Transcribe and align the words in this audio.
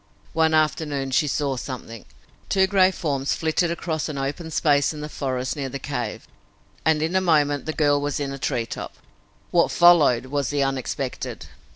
One 0.33 0.55
afternoon 0.55 1.11
she 1.11 1.27
saw 1.27 1.57
something. 1.57 2.05
Two 2.49 2.65
gray 2.65 2.89
forms 2.89 3.35
flitted 3.35 3.69
across 3.69 4.09
an 4.09 4.17
open 4.17 4.49
space 4.49 4.95
in 4.95 5.01
the 5.01 5.07
forest 5.09 5.55
near 5.55 5.69
the 5.69 5.77
cave, 5.77 6.27
and 6.83 7.03
in 7.03 7.15
a 7.15 7.21
moment 7.21 7.67
the 7.67 7.71
girl 7.73 8.01
was 8.01 8.19
in 8.19 8.31
a 8.31 8.39
treetop. 8.39 8.95
What 9.51 9.69
followed 9.69 10.25
was 10.25 10.49
the 10.49 10.63
unexpected. 10.63 11.45